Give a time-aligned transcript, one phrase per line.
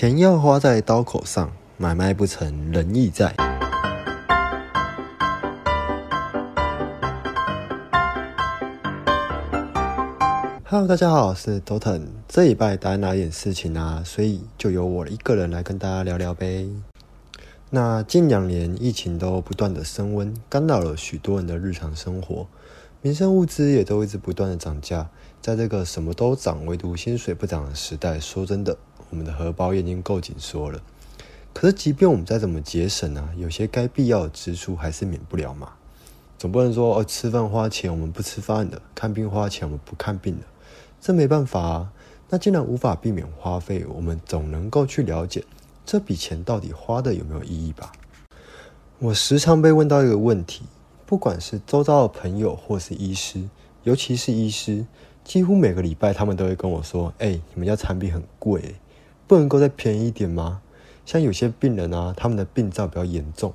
[0.00, 3.34] 钱要花在刀口上，买卖不成仁义在。
[10.62, 12.06] Hello，大家好，我是 Doton。
[12.28, 14.00] 这礼拜大家哪点事情啊？
[14.06, 16.68] 所以就由我一个人来跟大家聊聊呗。
[17.70, 22.46] 那近两年疫情都不断的升温，干扰了许多人的日常生活，
[23.02, 25.08] 民生物资也都一直不断的涨价。
[25.42, 28.76] 在这个什么都涨，唯独薪水不涨的时代，说真的。
[29.10, 30.80] 我们的荷包已经够紧缩了，
[31.52, 35.72] 可是即便我们再怎么节省啊，有些该必要的支出还是免不了嘛。
[36.38, 40.46] 总不能说哦，吃饭花钱我们不吃饭的，看病花钱我们不看病的，
[41.00, 41.92] 这没办法啊。
[42.28, 45.42] 那既然无法避免花费，我们总能够去了解
[45.84, 47.90] 这笔钱到底花的有没有意义吧。
[48.98, 50.62] 我时常被问到一个问题，
[51.06, 53.48] 不管是周遭的朋友或是医师，
[53.82, 54.86] 尤其是医师，
[55.24, 58.76] 几乎每个礼拜他们都会跟我说：“哎，你们家产品很贵。”
[59.28, 60.62] 不能够再便宜一点吗？
[61.04, 63.52] 像有些病人啊，他们的病灶比较严重，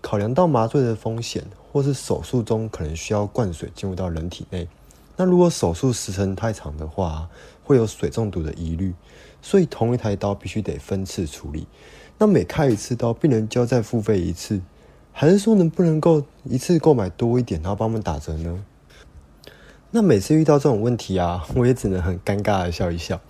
[0.00, 4.68] 考量到麻醉的风险，或是手术中可能需要灌水进入到人体内，
[5.16, 7.28] 那如果手术时程太长的话，
[7.62, 8.92] 会有水中毒的疑虑，
[9.40, 11.68] 所以同一台刀必须得分次处理。
[12.18, 14.60] 那每开一次刀，病人就要再付费一次，
[15.12, 18.64] 还是说能不能够一次购买多一点，然后帮我们打折呢？
[19.90, 23.20] 那每次遇到这种问题啊，我也只能很尴尬的笑一笑。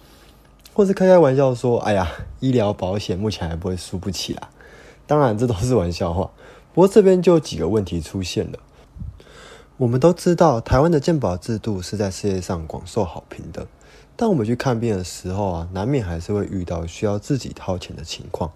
[0.74, 4.48] 或是开开玩笑说：“哎呀，医疗保险目前还不会输不起啦。”
[5.06, 6.30] 当然，这都是玩笑话。
[6.72, 8.58] 不过这边就有几个问题出现了。
[9.76, 13.66] 我们都知道，台湾的健保制度是在世界上广受好评的。
[14.16, 18.52] 但我们去看病的时候啊，难免还是会遇到需要自己掏钱的情况。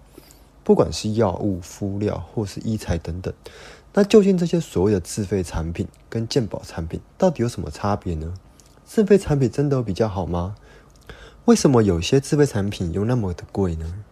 [0.63, 3.31] 不管是药物、敷料，或是医材等等。
[3.93, 8.33] 那究竟这些所谓的自费产品跟健保产品到底有什么差别呢？
[8.85, 10.55] 自费产品真的比较好吗？
[11.47, 14.03] 为什么有些自费产品又那么的贵呢？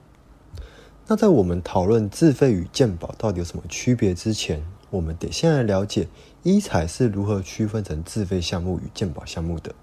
[1.06, 6.08] 那在我们讨论自费与健保到底有什么区别之前，我们得先来了解
[6.44, 9.76] 医材是如何区分成自费项目与健保项目的。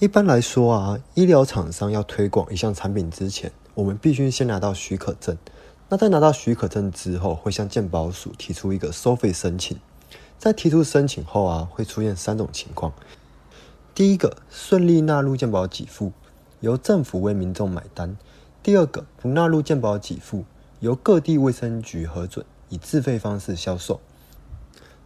[0.00, 5.38] 一般来说啊，医疗厂商要推广一项产品之前，我们必须先拿到许可证。
[5.88, 9.78] 那在拿到许可证之后，会向健保署提出一个收费申请。
[10.36, 12.92] 在提出申请后啊，会出现三种情况。
[13.92, 16.12] 第一个顺利纳入健保给付，
[16.60, 18.16] 由政府为民众买单；
[18.62, 20.44] 第二个不纳入健保给付，
[20.78, 23.98] 由各地卫生局核准，以自费方式销售；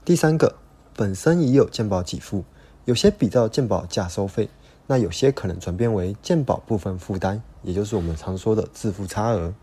[0.04, 0.56] 第三个
[0.94, 2.44] 本身已有健保给付，
[2.84, 4.50] 有些比照健保价收费，
[4.86, 9.54] 那有些可能转变为健保部分负担，也就是我们常说的自付差额。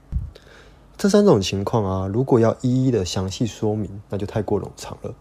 [0.97, 5.13] 这三种情况啊，如果要一一的详细说明，那就太过冗长了。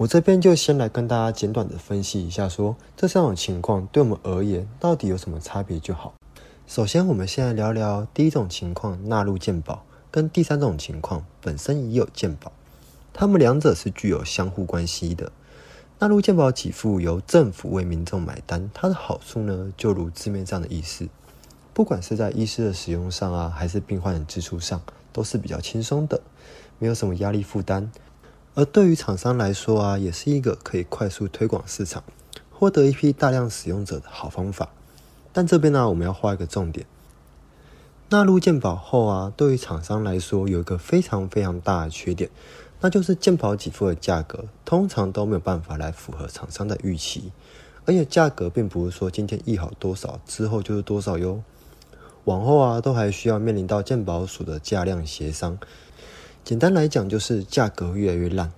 [0.00, 6.14] 我这边就先来跟大家简短的分析一下，说这三种情况对我们而言到底有什么差别就好。
[6.66, 12.50] 首先，我们先来聊聊第一种情况纳入健保，跟第三种情况本身已有健保，
[13.12, 15.30] 它们两者是具有相互关系的。
[15.98, 21.06] 纳入健保给付由政府为民众买单，它的好处呢，就如字面上的意思，
[21.74, 24.80] 不管是在医师的使用上啊，还是病患的支出上，
[25.12, 26.22] 都是比较轻松的，
[26.78, 27.92] 没有什么压力负担。
[28.54, 32.02] 而对于厂商来说啊，也是一个可以快速推广市场、
[32.50, 34.70] 获得一批大量使用者的好方法。
[35.32, 36.84] 但这边呢，我们要画一个重点：
[38.08, 42.28] 纳入健保后啊，对于厂商来说有一个非常非常大的缺点，
[42.80, 47.30] 那就是健保给付的价格通常都没有办法来符合厂商的预期，
[47.84, 51.40] 而且价格并不是说今天议好多少之后就是多少哟，
[52.24, 55.56] 往后啊都还需要面临到健保署的价量协商。
[56.50, 58.50] 简单来讲，就是价格越来越烂，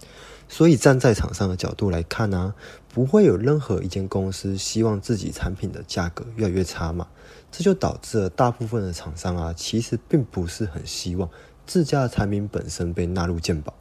[0.48, 2.54] 所以站在厂商的角度来看呢，
[2.88, 7.06] 不会有任何一间公司希望自己产品的价格越来越差嘛。
[7.50, 11.28] 这就导致了大部分的厂商啊，其实并不是很希望
[11.66, 13.74] 自家的产品本身被纳入鉴保，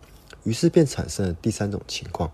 [0.43, 2.29] 于是便产生了第三种情况：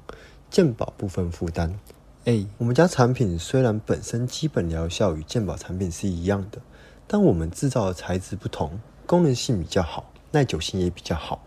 [0.49, 1.79] 鉴保部分负担。
[2.25, 6.59] 哎我们家产品虽然本身基本疗效与鉴保产品是一样的，
[7.05, 11.43] 但我们制造的材质不同，功能性比较好，耐久性也比较好。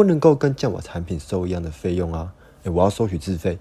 [0.00, 2.32] 不能够跟健保产品收一样的费用啊！
[2.64, 3.58] 我要收取自费。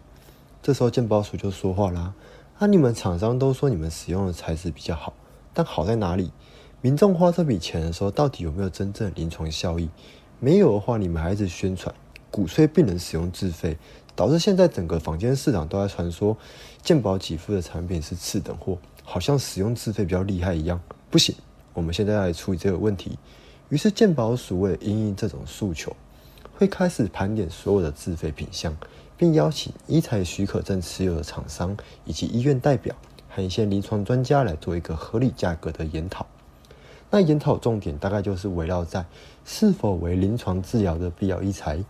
[0.63, 2.13] 这时候健保署就说话啦：
[2.59, 5.11] 啊，你们厂商都说你们使用的材质比较好，
[5.53, 6.31] 但好在哪里？
[6.79, 9.89] 民众花这笔钱的时候，到底有没有真正临床效益？
[10.39, 11.93] 没有的话，你们还是宣传
[12.31, 13.77] 鼓吹病人使用自费，
[14.15, 16.37] 导致现在整个坊间市场都在传说
[16.81, 20.79] 健保给付的产品是次等货，好像使用自费比较厉害一样。
[21.11, 21.35] 不行，
[21.73, 23.19] 我们现在要来处理这个问题。
[23.67, 25.93] 于是健保署为了应应这种诉求。
[26.59, 28.75] 会开始盘点所有的自费品项，
[29.15, 32.93] 并邀请医材许可证持有的厂商以及医院代表
[33.29, 36.27] 和一些临床专家来做一个合理价格的研讨。
[37.09, 39.05] 那研讨重点大概就是围绕在
[39.45, 41.81] 是否为临床治疗的必要医材，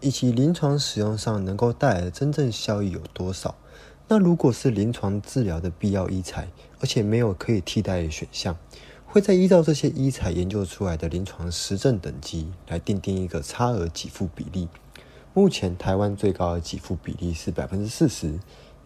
[0.00, 3.54] 以及临床使用上能够带来的真正效益有多少。
[4.08, 6.48] 那如果是临床治疗的必要医材，
[6.80, 8.56] 而且没有可以替代的选项，
[9.14, 14.66] 会再依照这些医材研究出来的临床实证等级来定定一个差额给付比例。
[15.32, 18.36] 目前台湾最高的给付比例是百分之四十，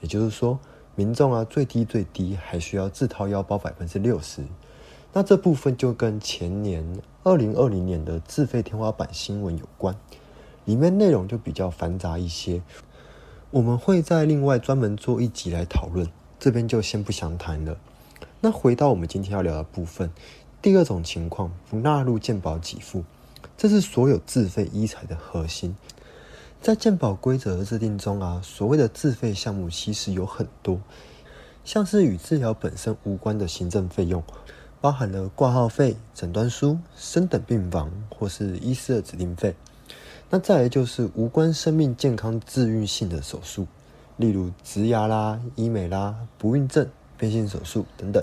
[0.03, 0.59] 也就是说，
[0.95, 4.43] 民众啊最低最低还需要自掏腰包百分之六十。
[5.15, 6.85] 那这部分就跟前年
[7.23, 9.97] 二零二零年的自费天花板新闻有关，
[10.67, 12.61] 里面内容就比较繁杂一些，
[13.51, 16.07] 我们会在另外专门做一集来讨论，
[16.39, 17.79] 这边就先不详谈了。
[18.40, 20.12] 那回到我们今天要聊的部分，
[20.62, 23.02] 第二种情况不纳入健保给付，
[23.56, 25.75] 这是所有自费医材的核心。
[26.62, 30.81] 在健保规则的制定中啊，所谓的自费项目其实有很多，
[31.64, 34.23] 像是与治疗本身无关的行政费用，
[34.81, 39.56] 包含了挂号费、诊断书、升等病房或是医师的指定费。
[40.31, 43.67] 那再来就是无关生命健康治愈性的手术，
[44.17, 46.88] 例如植牙啦、医美啦、不孕症、
[47.19, 48.23] 变性手术等等。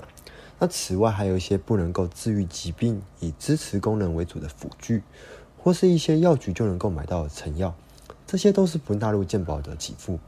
[0.58, 5.02] 那此外还有一些不能够治愈疾病、以支持功能为主的辅具，
[5.58, 7.74] 或是一些药局就能够买到的成药。
[8.26, 10.18] 这些都是不纳入健保的给付，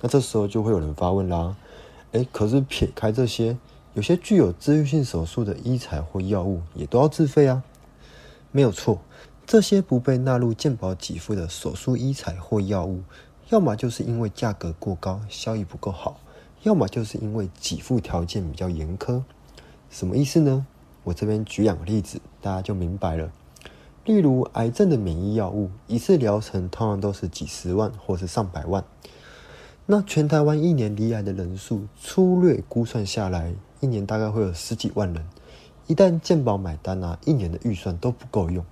[0.00, 1.56] 那这时候就会有人发问啦，
[2.12, 3.58] 诶，可是撇开这些，
[3.92, 7.62] 有些具有治愈性手术的医材或药物也都要自费啊？
[8.50, 9.02] 没有错，
[9.44, 13.02] 这些不被纳入健保给付的手术医材或药物，
[13.50, 16.20] 要么就是因为价格过高，效益不够好，
[16.64, 19.22] 要么就是因为给付条件比较严苛。
[19.90, 20.66] 什么意思呢？
[21.04, 23.30] 我这边举两个例子，大家就明白了。
[24.06, 28.82] 例如癌症的免疫药物，一次疗程通常都是几十万或是上百万。
[29.84, 35.22] 那全台湾一年罹癌的人数，粗略估算下来，一年大概会有十几万人。
[35.86, 38.64] 一旦健保买单啊，一年的预算都不够用。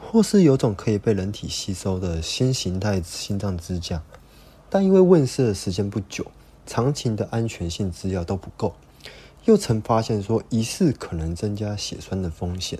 [0.00, 4.02] 或是有种可以被人体吸收的新形态心脏支架，
[4.68, 6.26] 但因为问世的时间不久，
[6.66, 8.74] 长期的安全性资料都不够，
[9.44, 12.78] 又曾发现说疑似可能增加血栓的风险。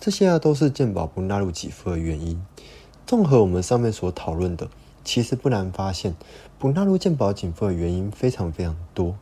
[0.00, 2.40] 这些啊都是健保不纳入给付的原因。
[3.06, 4.68] 综合我们上面所讨论的，
[5.02, 6.14] 其实不难发现，
[6.58, 9.16] 不纳入健保给付的原因非常非常多。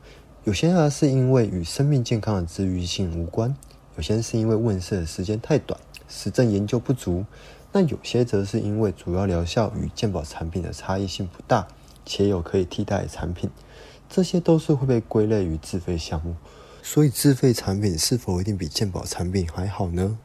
[0.44, 3.56] 有些啊是因为与生命健康的治愈性无关，
[3.96, 7.24] 有些是因为问世的时间太短，实证研究不足。
[7.72, 11.66] 那有些则是因为主要疗效与健保产品的差异性不大，
[12.06, 13.50] 且有可以替代的产品，
[14.08, 16.36] 这些都是会被归类于自费项目。
[16.82, 20.16] 所以自费产品是否一定比健保产品还好呢？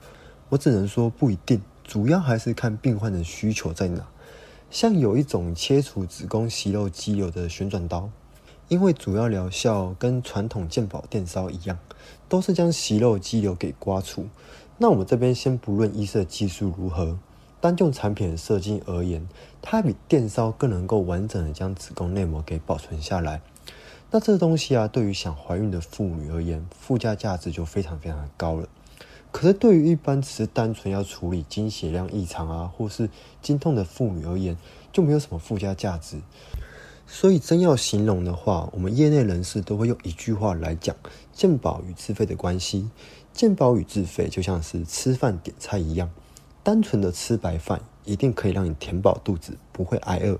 [0.49, 4.07] 我只能说不一定，主要还是看病患的需求在哪。
[4.69, 8.09] 像有一种切除子宫息肉肌瘤的旋转刀，
[8.67, 11.79] 因为主要疗效跟传统健保电烧一样，
[12.29, 14.27] 都是将息肉肌瘤给刮除。
[14.77, 17.17] 那我们这边先不论医设技术如何，
[17.61, 19.25] 单就产品设计而言，
[19.61, 23.41] 它比电烧更能够完整的将子宫内膜给保存下来。
[24.09, 28.67] 那这东西啊，对于想怀孕的妇女而言，附加价值就非常非常的高了。
[29.31, 33.09] 可是，对于一般只是单纯要处理经血量异常啊，或是
[33.41, 34.57] 经痛的妇女而言，
[34.91, 36.17] 就没有什么附加价值。
[37.07, 40.95] 所以，真要形容的话，我们业内人士都会用一句话来讲：
[41.31, 42.89] 健保与自费的关系。
[43.31, 46.09] 健保与自费就像是吃饭点菜一样，
[46.63, 50.37] 单纯的吃白饭一定可以让你填饱肚子，不会挨饿。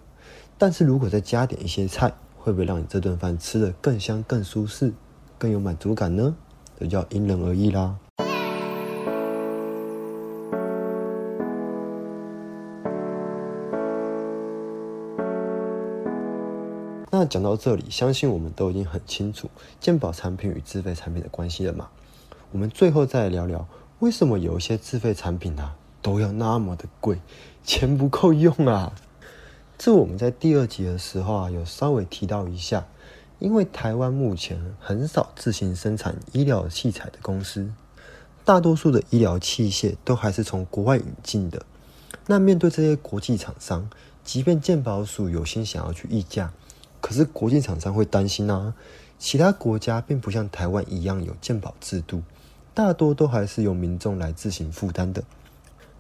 [0.55, 4.93] 但是如果再加点一些菜，会不会让你这顿饭吃得更香、更舒适、
[5.39, 6.35] 更有满足感呢？
[6.79, 7.97] 这叫因人而异啦。
[17.09, 19.49] 那讲到这里，相信我们都已经很清楚
[19.79, 21.89] 健保产品与自费产品的关系了嘛？
[22.51, 23.67] 我们最后再来聊聊，
[23.99, 27.19] 为什么有一些自费产品啊都要那么的贵，
[27.63, 28.93] 钱不够用啊？
[29.77, 32.85] 这我们在第二集的时候啊有稍微提到一下，
[33.39, 37.71] 因为台湾目前很少自行生产医疗器材的公司，
[38.45, 41.65] 大多数的医疗器械都还是从国外引进的。
[42.27, 43.89] 那面对这些国际厂商，
[44.23, 46.53] 即便健保署有心想要去议价。
[46.99, 48.75] 可是国际厂商会担心啊，
[49.17, 52.21] 其他国家并不像台湾一样有健保制度，
[52.75, 55.23] 大多都还是由民众来自行负担的。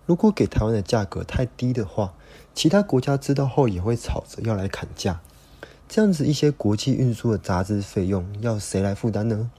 [0.05, 2.13] 如果给台湾的价格太低的话，
[2.53, 5.21] 其他国家知道后也会吵着要来砍价。
[5.87, 9.51] 这样子一些国际运输的杂志费用要谁来负担呢？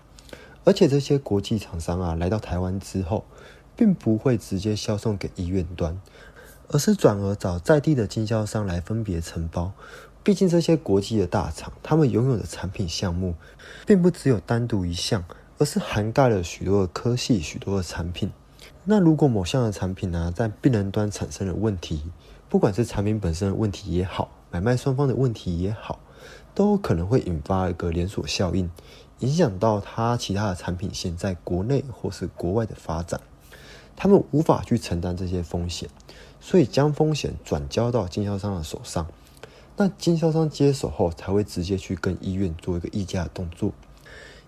[0.64, 3.24] 而且这些国际厂商啊来到台湾之后，
[3.76, 6.00] 并不会直接销售给医院端，
[6.68, 9.72] 而是转而找在地的经销商来分别承包。
[10.22, 13.34] 毕竟这些国际的大厂，他们拥有的产品项目，
[13.84, 15.24] 并不只有单独一项，
[15.58, 18.30] 而是涵盖了许多的科系、许多的产品。
[18.84, 22.02] 那如果某项的产品呢，在病人端产生了问题，
[22.48, 26.00] 不管是产品本身的问题也好，买卖双方的问题也好，
[26.52, 28.68] 都可能会引发一个连锁效应，
[29.20, 33.20] 影响到他其他的产品线在国内或是国外的发展。
[33.94, 35.88] 他们无法去承担这些风险，
[36.40, 39.06] 所以将风险转交到经销商的手上。
[39.76, 43.72] 那经销商接手后，才会直接去跟医院做一个议价的动作。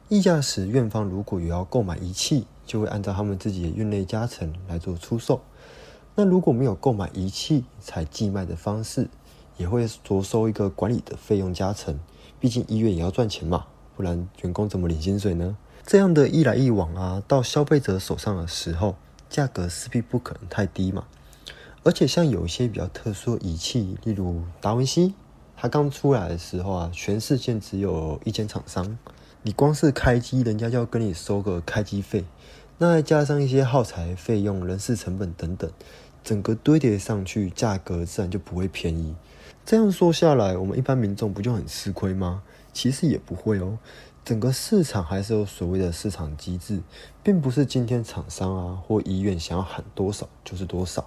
[0.08, 5.40] 议价时，院方如果有要购买仪器，就会按照他们自己的院内加成来做出售。
[6.14, 9.08] 那如果没有购买仪器，采寄卖的方式，
[9.56, 11.98] 也会着收一个管理的费用加成。
[12.38, 13.66] 毕竟医院也要赚钱嘛，
[13.96, 15.56] 不然员工怎么领薪水呢？
[15.86, 18.96] 这样的一来一往啊，到消费者手上的时候，
[19.28, 21.04] 价格势必不可能太低嘛。
[21.82, 25.14] 而且像有一些比较特殊的仪器，例如达文西，
[25.56, 28.96] 它刚出来的时候啊，全世界只有一间厂商。
[29.46, 32.24] 你光是开机，人家就要跟你收个开机费，
[32.78, 35.70] 那再加上一些耗材费用、人事成本等等，
[36.22, 39.14] 整个堆叠上去，价格自然就不会便宜。
[39.62, 42.42] 这样说下来，我们一般民众不就很吃亏吗？
[42.72, 43.76] 其实也不会哦，
[44.24, 46.80] 整个市场还是有所谓的市场机制，
[47.22, 51.06] 并不是今天厂商啊或医院想要喊多少就是多少。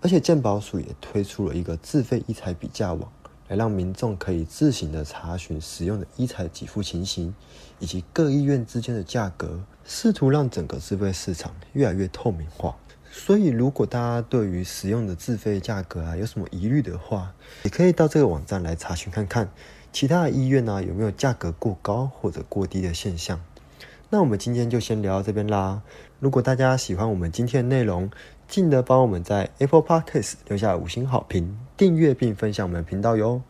[0.00, 3.12] 而且健保署也推出了一个自费医材比价网，
[3.48, 7.34] 来让民众可以自行的查询使用的医材给付情形，
[7.78, 12.76] 以及各医院之间的价格，试图让整个自费市场越来越透明化。
[13.10, 19.50] 所以，如果大家对于使用的自费价格啊有什么疑虑的话，也可以到这个网站来查询看看，
[19.90, 23.40] 其他的医院呢有没有价格过高或者过低的现象。
[24.10, 25.82] 那我们今天就先聊到这边啦。
[26.18, 28.10] 如果大家喜欢我们今天的内容，
[28.48, 33.42] 记得帮我们在 Apple Podcast 留下五星好评、订阅并分享我们的频道哟。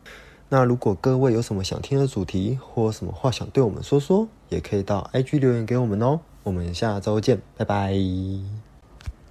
[0.49, 6.19] 那如果各位有什么想听的主题或什么话想对我们说说，也可以到 IG 留言给我们哦。
[6.43, 8.68] 我们下周见，拜拜。